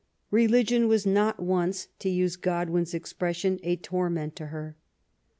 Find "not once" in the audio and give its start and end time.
1.05-1.89